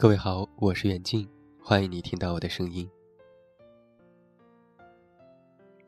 [0.00, 1.28] 各位好，我是远近，
[1.62, 2.90] 欢迎你听到我的声音。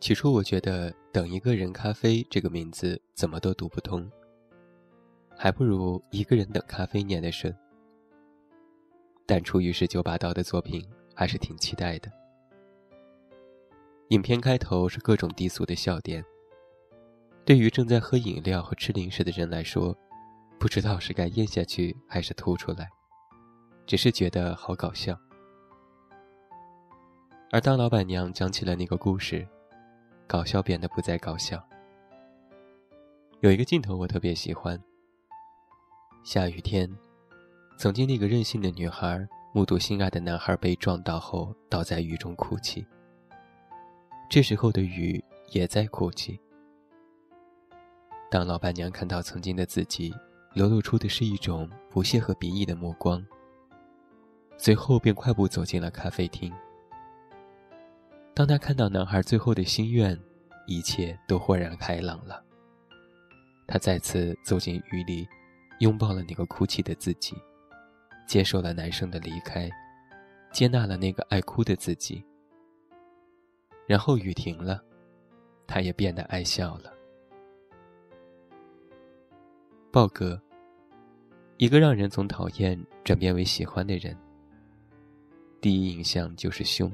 [0.00, 4.06] 起初我觉得“等一个人咖啡”这个名字怎么都读不通，
[5.34, 7.56] 还不如“一个人等咖啡”念得顺。
[9.24, 12.12] 但出于是九把刀的作品，还是挺期待的。
[14.08, 16.22] 影片开头是各种低俗的笑点，
[17.46, 19.96] 对于正在喝饮料和吃零食的人来说，
[20.60, 22.90] 不知道是该咽下去还是吐出来。
[23.92, 25.14] 只是觉得好搞笑，
[27.50, 29.46] 而当老板娘讲起了那个故事，
[30.26, 31.62] 搞笑变得不再搞笑。
[33.40, 34.82] 有一个镜头我特别喜欢：
[36.24, 36.90] 下雨天，
[37.76, 42.86] 曾经那个任性的女孩目睹心爱的男孩被撞倒后倒在雨中哭泣，
[44.30, 46.40] 这时候的雨也在哭泣。
[48.30, 50.14] 当老板娘看到曾经的自己，
[50.54, 53.22] 流露出的是一种不屑和鄙夷的目光。
[54.56, 56.52] 随后便快步走进了咖啡厅。
[58.34, 60.18] 当他看到男孩最后的心愿，
[60.66, 62.42] 一切都豁然开朗了。
[63.66, 65.28] 他再次走进雨里，
[65.80, 67.36] 拥抱了那个哭泣的自己，
[68.26, 69.70] 接受了男生的离开，
[70.50, 72.24] 接纳了那个爱哭的自己。
[73.86, 74.82] 然后雨停了，
[75.66, 76.92] 他也变得爱笑了。
[79.90, 80.40] 豹哥，
[81.58, 84.16] 一个让人从讨厌转变为喜欢的人。
[85.62, 86.90] 第一印象就是凶。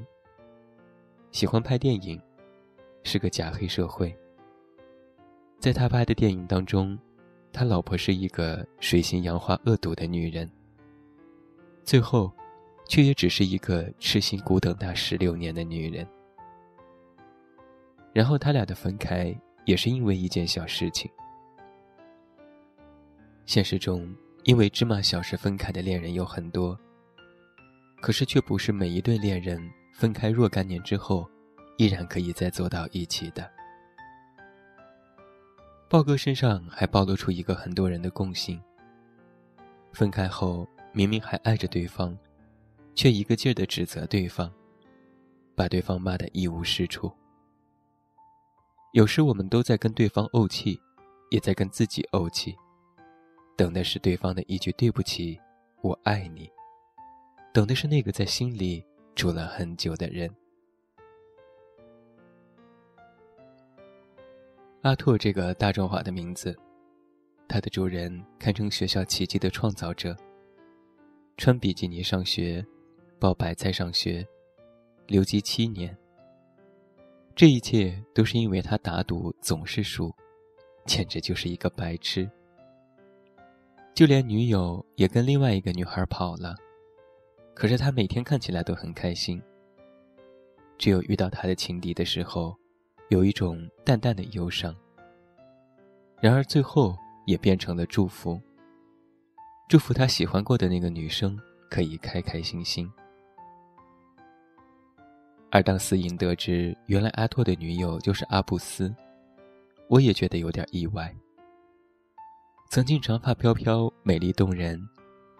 [1.31, 2.21] 喜欢拍电影，
[3.01, 4.15] 是个假黑社会。
[5.59, 6.95] 在他拍的电影当中，
[7.51, 10.47] 他老婆是一个水性杨花、恶毒的女人。
[11.83, 12.31] 最后，
[12.87, 16.07] 却也只是一个痴心孤等他十六年的女人。
[18.13, 21.09] 然后他俩的分开，也是因为一件小事情。
[23.47, 26.79] 现实中，因为芝麻小事分开的恋人有很多。
[28.01, 29.61] 可是，却不是每一对恋人
[29.91, 31.29] 分开若干年之后，
[31.77, 33.49] 依然可以再走到一起的。
[35.89, 38.61] 豹哥身上还暴露出一个很多人的共性：
[39.91, 42.17] 分开后明明还爱着对方，
[42.95, 44.51] 却一个劲儿的指责对方，
[45.55, 47.11] 把对方骂得一无是处。
[48.93, 50.79] 有时我们都在跟对方怄气，
[51.31, 52.55] 也在跟自己怄气，
[53.57, 55.39] 等的是对方的一句“对不起，
[55.81, 56.49] 我爱你”。
[57.51, 58.83] 等的是那个在心里
[59.15, 60.29] 住了很久的人。
[64.81, 66.55] 阿拓这个大众化的名字，
[67.47, 70.15] 它的主人堪称学校奇迹的创造者。
[71.37, 72.65] 穿比基尼上学，
[73.17, 74.25] 抱白菜上学，
[75.07, 75.97] 留级七年。
[77.35, 80.13] 这一切都是因为他打赌总是输，
[80.85, 82.29] 简直就是一个白痴。
[83.93, 86.55] 就连女友也跟另外一个女孩跑了。
[87.59, 89.41] 可是他每天看起来都很开心。
[90.77, 92.55] 只有遇到他的情敌的时候，
[93.09, 94.73] 有一种淡淡的忧伤。
[96.21, 98.41] 然而最后也变成了祝福。
[99.67, 101.37] 祝福他喜欢过的那个女生
[101.69, 102.89] 可以开开心心。
[105.51, 108.95] 而当思颖得知原来阿拓的女友就是阿布斯，
[109.89, 111.13] 我也觉得有点意外。
[112.69, 114.81] 曾经长发飘飘、美丽动人。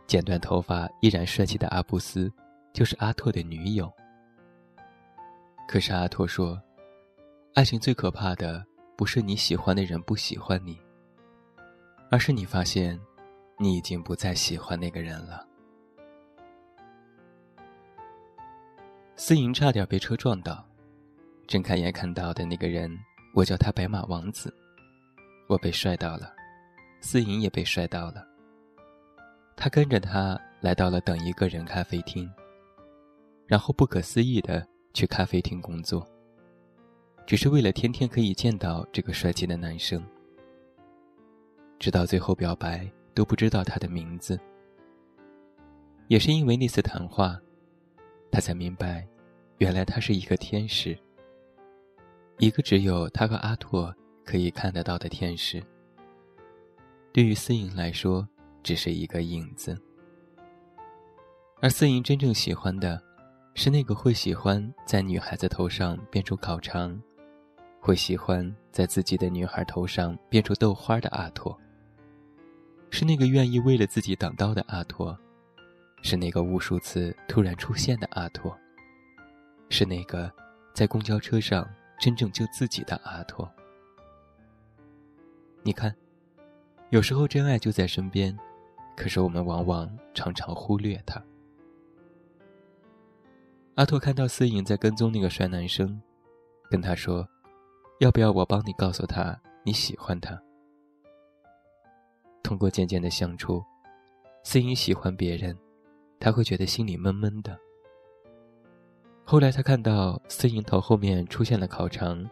[0.09, 2.33] 剪断头发依然帅气的阿布斯，
[2.73, 3.93] 就是阿拓的女友。
[5.67, 6.59] 可是阿拓说，
[7.53, 8.65] 爱情最可怕的
[8.97, 10.81] 不是你喜欢的人不喜欢你，
[12.09, 12.99] 而是你发现，
[13.59, 15.45] 你已经不再喜欢那个人了。
[19.15, 20.65] 思莹差点被车撞到，
[21.45, 22.91] 睁开眼看到的那个人，
[23.35, 24.51] 我叫他白马王子。
[25.47, 26.33] 我被帅到了，
[26.99, 28.28] 思莹也被帅到了。
[29.61, 32.31] 他跟着他来到了等一个人咖啡厅，
[33.45, 36.07] 然后不可思议的去咖啡厅工作，
[37.25, 40.01] 只是为了天天可以见到这个帅气的男生。
[41.77, 44.39] 直到最后表白都不知道他的名字，
[46.07, 47.37] 也是因为那次谈话，
[48.31, 49.05] 他才明白，
[49.57, 50.97] 原来他是一个天使，
[52.37, 55.61] 一个只有他和阿拓可以看得到的天使。
[57.11, 58.25] 对于思颖来说。
[58.61, 59.79] 只是一个影子，
[61.61, 63.01] 而思莹真正喜欢的，
[63.55, 67.01] 是那个会喜欢在女孩子头上变出烤肠，
[67.79, 71.57] 会喜欢在自己的女孩头上变出豆花的阿拓。
[72.91, 75.17] 是那个愿意为了自己挡刀的阿拓，
[76.01, 78.57] 是那个无数次突然出现的阿拓，
[79.69, 80.31] 是那个
[80.73, 81.67] 在公交车上
[81.99, 83.49] 真正救自己的阿拓。
[85.61, 85.95] 你看，
[86.89, 88.37] 有时候真爱就在身边。
[88.99, 91.23] 可是我们往往常常忽略它。
[93.75, 95.99] 阿拓看到思颖在跟踪那个帅男生，
[96.69, 97.25] 跟他说
[98.01, 100.37] ：“要不要我帮你告诉他你喜欢他？”
[102.43, 103.63] 通过渐渐的相处，
[104.43, 105.57] 思颖喜欢别人，
[106.19, 107.57] 他会觉得心里闷闷的。
[109.23, 112.29] 后来他看到思颖头后面出现了烤肠，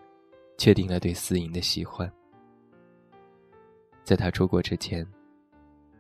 [0.57, 2.11] 确定了对思颖的喜欢。
[4.03, 5.07] 在他出国之前，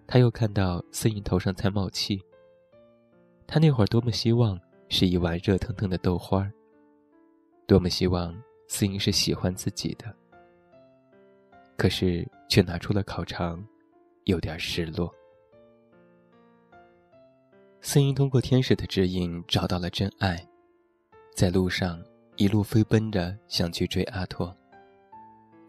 [0.07, 2.19] 他又看到思颖头上在冒气。
[3.45, 4.59] 他那会儿多么希望。
[4.89, 6.49] 是一碗热腾腾的豆花
[7.65, 8.33] 多么希望
[8.69, 10.15] 思颖是喜欢自己的，
[11.75, 13.61] 可是却拿出了烤肠，
[14.23, 15.13] 有点失落。
[17.81, 20.41] 思颖通过天使的指引找到了真爱，
[21.35, 22.01] 在路上
[22.37, 24.55] 一路飞奔着想去追阿拓，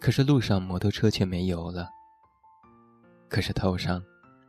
[0.00, 1.88] 可是路上摩托车却没油了。
[3.28, 4.00] 可是头上，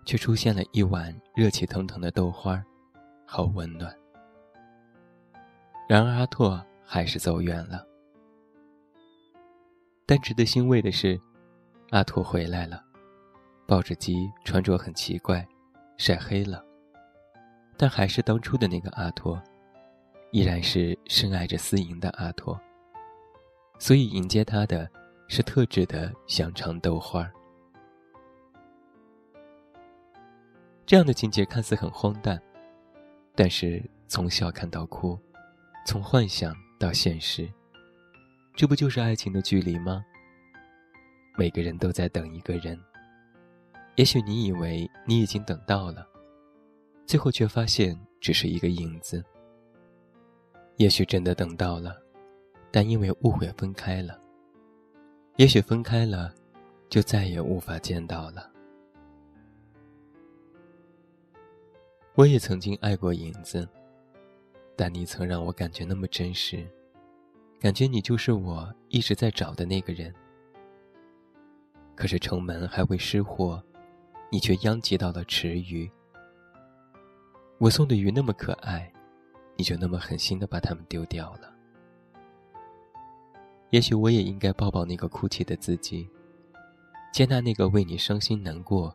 [0.10, 2.60] 却出现了一碗热气腾腾的豆花
[3.28, 3.96] 好温暖。
[5.88, 7.86] 然而阿拓还是走远了。
[10.08, 11.22] 但值得欣慰的是，
[11.92, 12.84] 阿拓回来了，
[13.68, 15.48] 抱着鸡，穿着很奇怪，
[15.96, 16.66] 晒黑了，
[17.78, 19.40] 但还是当初的那个阿拓，
[20.32, 22.60] 依然是深爱着思莹的阿拓。
[23.78, 24.90] 所以迎接他的，
[25.28, 27.32] 是特制的香肠豆花。
[30.90, 32.42] 这样的情节看似很荒诞，
[33.36, 35.16] 但是从小看到哭。
[35.86, 37.48] 从幻想到现实，
[38.56, 40.04] 这不就是爱情的距离吗？
[41.38, 42.76] 每个人都在等一个人。
[43.98, 46.04] 也许你以为你已经等到了，
[47.06, 49.24] 最后却发现只是一个影子。
[50.78, 52.02] 也许真的等到了，
[52.72, 54.20] 但因为误会分开了。
[55.36, 56.34] 也许分开了，
[56.90, 58.50] 就再也无法见到了。
[62.20, 63.66] 我也曾经爱过影子。
[64.76, 66.68] 但你曾让我感觉那么真实，
[67.62, 70.14] 感觉你就是我一直在找的那个人。
[71.96, 73.64] 可是城门还未失火，
[74.30, 75.90] 你却殃及到了池鱼。
[77.58, 78.92] 我送的鱼那么可爱，
[79.56, 81.50] 你就那么狠心的把它们丢掉了。
[83.70, 86.06] 也许我也应该抱抱那个哭泣的自己，
[87.14, 88.94] 接纳那个为你伤心难过，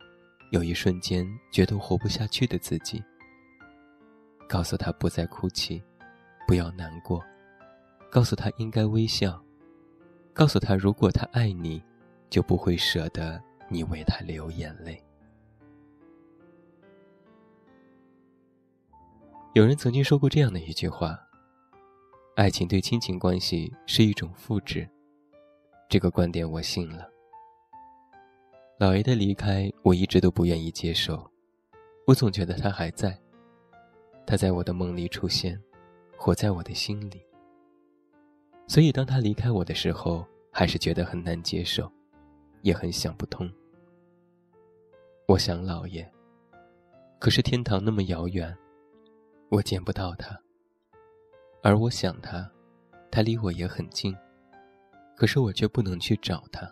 [0.51, 3.03] 有一瞬间觉得活不下去的自己。
[4.47, 5.81] 告诉他不再哭泣，
[6.47, 7.23] 不要难过，
[8.11, 9.41] 告诉他应该微笑，
[10.33, 11.83] 告诉他如果他爱你，
[12.29, 15.01] 就不会舍得你为他流眼泪。
[19.53, 21.17] 有人曾经说过这样的一句话
[22.35, 24.87] ：“爱情对亲情关系是一种复制。”
[25.89, 27.09] 这个观点我信了。
[28.77, 31.31] 老爷的离开，我一直都不愿意接受，
[32.05, 33.17] 我总觉得他还在。
[34.25, 35.61] 他在我的梦里出现，
[36.17, 37.21] 活在我的心里。
[38.67, 41.91] 所以，当他离开我的时候，还是觉得很难接受，
[42.63, 43.47] 也很想不通。
[45.27, 46.09] 我想老爷，
[47.19, 48.55] 可是天堂那么遥远，
[49.49, 50.35] 我见不到他；
[51.61, 52.49] 而我想他，
[53.11, 54.15] 他离我也很近，
[55.15, 56.67] 可是我却不能去找他。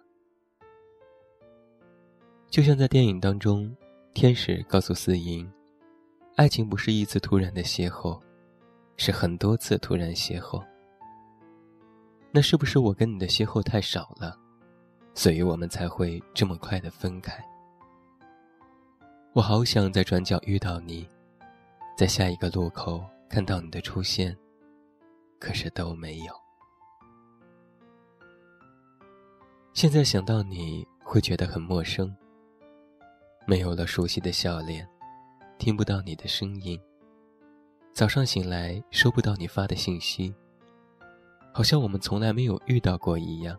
[2.49, 3.75] 就像在电影当中，
[4.13, 5.47] 天使告诉四英。
[6.35, 8.19] 爱情不是一次突然的邂逅，
[8.97, 10.63] 是很多次突然邂逅。
[12.31, 14.35] 那是不是我跟你的邂逅太少了，
[15.13, 17.33] 所以我们才会这么快的分开？
[19.33, 21.07] 我好想在转角遇到你，
[21.95, 24.35] 在下一个路口看到你的出现，
[25.39, 26.33] 可是都没有。
[29.73, 32.15] 现在想到你会觉得很陌生，
[33.45, 34.87] 没有了熟悉的笑脸。
[35.57, 36.79] 听不到你的声音。
[37.91, 40.33] 早上醒来收不到你发的信息，
[41.53, 43.57] 好像我们从来没有遇到过一样。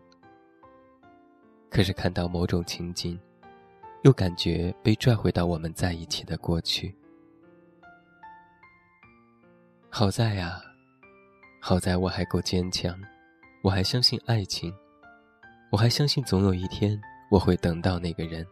[1.69, 3.19] 可是看到某种情景，
[4.03, 6.95] 又感觉被拽回到我们在一起的过去。
[9.89, 10.61] 好在呀，
[11.61, 12.93] 好在我还够坚强，
[13.63, 14.73] 我还相信爱情，
[15.71, 16.99] 我还相信总有一天
[17.31, 18.45] 我会等到那个人，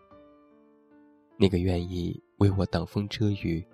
[1.44, 2.18] 那个愿意。
[2.38, 3.66] 为我挡风遮雨，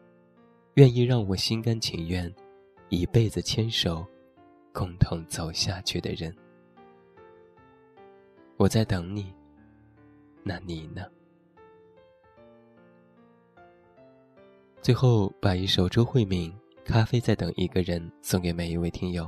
[0.76, 2.32] 愿意让我心甘情愿
[2.90, 4.06] 一辈子牵手，
[4.72, 6.36] 共同走下去的人。
[8.58, 9.34] 我在等你，
[10.44, 11.04] 那你呢？
[14.82, 16.52] 最后，把一首周慧敏
[16.84, 19.28] 《咖啡在等一个人》送给每一位听友，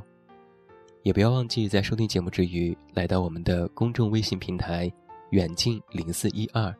[1.01, 4.91] 也不要忘记在收听节目之余，来到我们的公众微信平台
[5.31, 6.75] “远近零四一二”。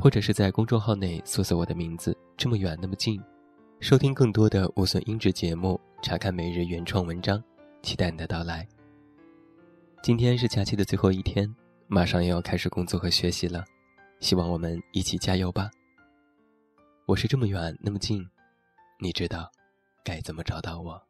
[0.00, 3.22] 或者是在公众号内搜索我的名字，这么远那么近，
[3.80, 7.42] 收听更多的无损音质节目，查看每日原创文章，
[7.82, 8.66] 期待你的到来。
[10.02, 11.54] 今天是假期的最后一天，
[11.86, 13.62] 马上又要开始工作和学习了，
[14.20, 15.70] 希望我们一起加油吧。
[17.04, 18.26] 我是这么远那么近，
[18.98, 19.50] 你知道
[20.02, 21.09] 该怎么找到我？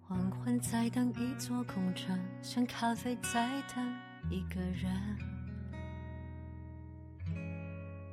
[0.00, 3.94] 黄昏在等一座空城，像咖啡在等
[4.30, 4.92] 一个人。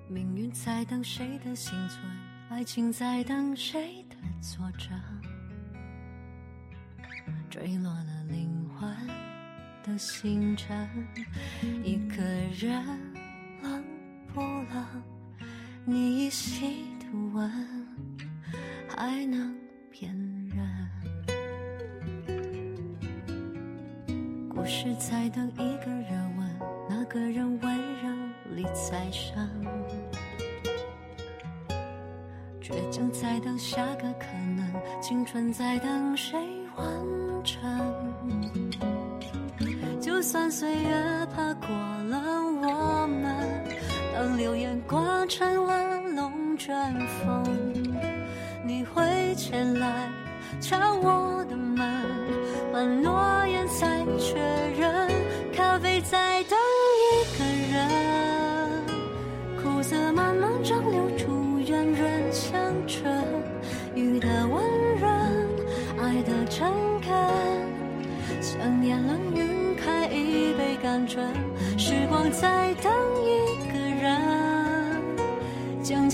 [0.07, 2.01] 命运在等谁的幸存，
[2.49, 4.89] 爱情在等谁的作证。
[7.49, 8.89] 坠落了灵魂
[9.83, 10.89] 的星辰，
[11.83, 12.83] 一个人
[13.61, 13.83] 冷
[14.33, 15.03] 不冷？
[15.85, 16.85] 你依稀
[17.33, 17.51] 吻，
[18.87, 19.55] 还能
[19.89, 20.11] 骗？
[20.55, 20.89] 人，
[24.49, 28.09] 故事在等一个热吻，那个人温柔
[28.55, 29.47] 里再生。
[32.61, 34.25] 倔强在等下个可
[34.55, 36.37] 能，青春在等谁
[36.75, 36.85] 完
[37.43, 37.59] 成？
[39.99, 42.19] 就算岁月爬过了
[42.61, 43.65] 我们，
[44.13, 45.98] 当流言刮成了
[46.59, 46.75] 春
[47.07, 47.43] 风，
[48.65, 50.09] 你会前来
[50.59, 51.79] 敲我的门，
[52.73, 54.37] 把诺言再确
[54.77, 55.09] 认。
[55.55, 56.01] 咖啡。
[56.01, 56.57] 在等
[57.05, 57.81] 一个人，
[59.61, 63.23] 苦涩慢慢蒸馏出圆润香醇，
[63.95, 64.63] 雨的温
[64.97, 65.11] 润，
[66.01, 67.11] 爱的诚恳，
[68.41, 71.31] 想念冷晕开一杯甘醇，
[71.77, 72.91] 时光在等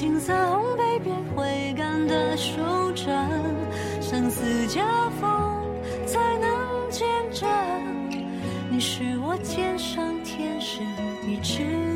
[0.06, 2.62] 金色烘焙边回甘的手
[2.94, 3.28] 掌，
[4.00, 4.80] 相思交
[5.20, 5.66] 锋
[6.06, 6.48] 才能
[6.92, 7.50] 见证，
[8.70, 9.02] 你是。
[9.28, 10.82] 我肩上天使
[11.28, 11.95] 一直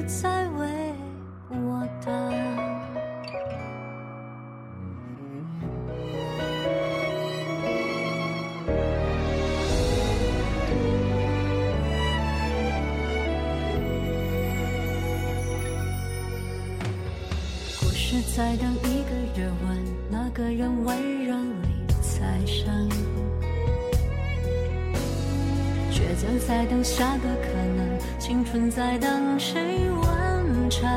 [18.40, 19.78] 在等一个热吻，
[20.10, 22.90] 那个人温柔里再生。
[25.92, 30.90] 倔强在等下个可能，青春在等谁完成？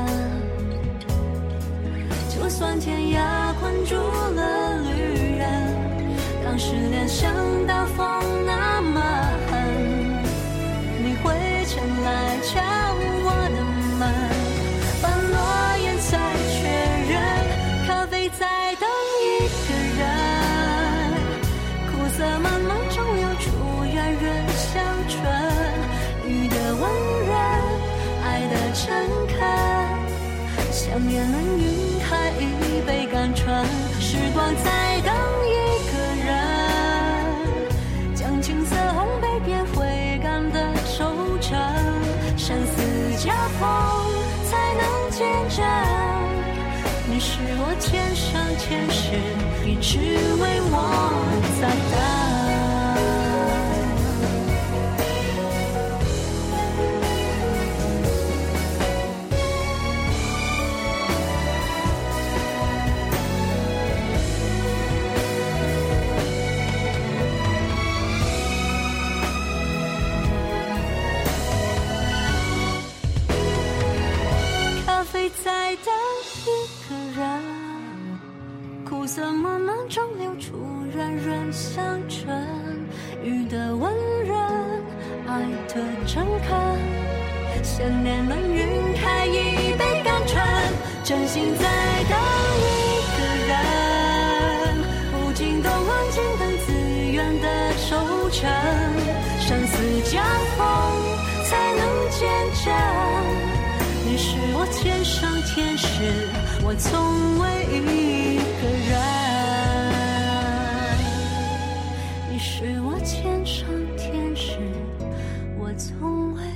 [2.28, 5.44] 就算天涯困住了旅人，
[6.44, 7.34] 当失恋像
[7.66, 8.06] 大风
[8.46, 9.00] 那么
[30.92, 33.64] 恳，想念能晕开一杯甘醇，
[33.98, 35.14] 时光在等
[35.48, 35.50] 一
[35.90, 36.30] 个人，
[38.14, 41.58] 将青涩烘焙变回甘的收成，
[42.36, 42.82] 生死
[43.24, 43.66] 交锋
[44.50, 45.64] 才能见证，
[47.08, 49.16] 你是我天上天使，
[49.66, 49.98] 一直
[50.42, 50.76] 为我
[51.58, 52.21] 在等。
[82.08, 82.36] 春
[83.22, 83.92] 雨的温
[84.26, 84.38] 润，
[85.26, 85.74] 爱的
[86.06, 86.56] 诚恳
[87.62, 90.42] 想念能晕开一杯甘醇，
[91.04, 91.64] 真心在
[92.08, 92.18] 等
[92.58, 92.70] 一
[93.16, 93.18] 个
[93.48, 93.54] 人，
[95.14, 96.72] 无尽动安静等自
[97.12, 97.96] 愿的收
[98.30, 98.50] 成，
[99.40, 99.74] 生死
[100.10, 100.20] 交
[100.56, 100.60] 锋
[101.44, 101.80] 才能
[102.10, 102.20] 见
[102.64, 102.74] 证，
[104.04, 105.86] 你是我天上天使，
[106.64, 107.46] 我从未
[112.44, 114.58] 是我天上天使，
[115.56, 116.51] 我从未。